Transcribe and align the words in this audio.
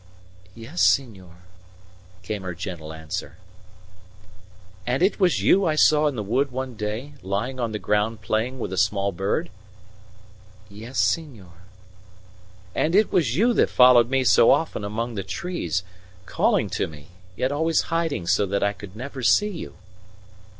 "Yes, 0.55 0.81
senor," 0.81 1.43
came 2.23 2.41
her 2.41 2.55
gentle 2.55 2.91
answer. 2.91 3.37
"And 4.87 5.03
it 5.03 5.19
was 5.19 5.43
you 5.43 5.67
I 5.67 5.75
saw 5.75 6.07
in 6.07 6.15
the 6.15 6.23
wood 6.23 6.49
one 6.51 6.73
day, 6.75 7.13
lying 7.21 7.59
on 7.59 7.71
the 7.71 7.77
ground 7.77 8.21
playing 8.23 8.57
with 8.57 8.73
a 8.73 8.77
small 8.79 9.11
bird?" 9.11 9.51
"Yes, 10.71 10.97
senor." 10.97 11.53
"And 12.73 12.95
it 12.95 13.11
was 13.13 13.35
you 13.35 13.53
that 13.53 13.69
followed 13.69 14.09
me 14.09 14.23
so 14.23 14.49
often 14.49 14.83
among 14.83 15.13
the 15.13 15.23
trees, 15.23 15.83
calling 16.25 16.67
to 16.71 16.87
me, 16.87 17.09
yet 17.35 17.51
always 17.51 17.81
hiding 17.93 18.25
so 18.25 18.47
that 18.47 18.63
I 18.63 18.73
could 18.73 18.95
never 18.95 19.21
see 19.21 19.51
you?" 19.51 19.75